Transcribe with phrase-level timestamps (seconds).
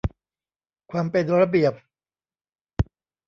[0.91, 1.73] ความเป็นระเบียบ